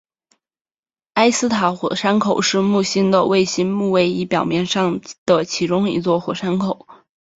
[1.13, 6.87] 埃斯坦火山口是木星的卫星木卫一表面上的其中一座火山口。